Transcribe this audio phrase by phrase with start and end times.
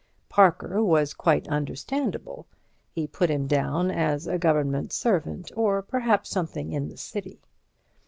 [0.29, 2.47] Parker was quite understandable;
[2.89, 7.39] he put him down as a government servant, or perhaps something in the City.